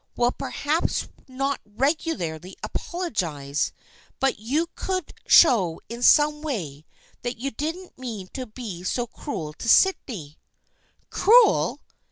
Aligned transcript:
"Well, 0.17 0.31
perhaps 0.31 1.09
not 1.27 1.61
regularly 1.63 2.55
apologize, 2.63 3.71
but 4.19 4.39
you 4.39 4.69
could 4.73 5.13
show 5.27 5.79
in 5.89 6.01
some 6.01 6.41
way 6.41 6.85
that 7.21 7.37
you 7.37 7.51
didn't 7.51 7.99
mean 7.99 8.27
to 8.33 8.47
be 8.47 8.81
so 8.83 9.05
cruel 9.05 9.53
to 9.53 9.69
Sydney." 9.69 10.39
"Cruel!" 11.11 11.81